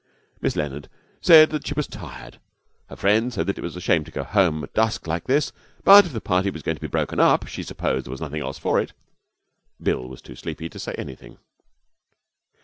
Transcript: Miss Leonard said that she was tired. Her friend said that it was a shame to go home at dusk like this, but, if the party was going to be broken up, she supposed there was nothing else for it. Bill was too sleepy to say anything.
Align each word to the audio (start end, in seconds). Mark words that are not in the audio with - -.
Miss 0.41 0.55
Leonard 0.55 0.89
said 1.21 1.51
that 1.51 1.67
she 1.67 1.75
was 1.75 1.85
tired. 1.85 2.39
Her 2.89 2.95
friend 2.95 3.31
said 3.31 3.45
that 3.45 3.59
it 3.59 3.61
was 3.61 3.75
a 3.75 3.79
shame 3.79 4.03
to 4.05 4.09
go 4.11 4.23
home 4.23 4.63
at 4.63 4.73
dusk 4.73 5.05
like 5.05 5.25
this, 5.25 5.51
but, 5.83 6.07
if 6.07 6.11
the 6.11 6.19
party 6.19 6.49
was 6.49 6.63
going 6.63 6.73
to 6.75 6.81
be 6.81 6.87
broken 6.87 7.19
up, 7.19 7.45
she 7.45 7.61
supposed 7.61 8.07
there 8.07 8.11
was 8.11 8.19
nothing 8.19 8.41
else 8.41 8.57
for 8.57 8.79
it. 8.81 8.93
Bill 9.79 10.07
was 10.09 10.23
too 10.23 10.33
sleepy 10.35 10.69
to 10.69 10.79
say 10.79 10.95
anything. 10.97 11.37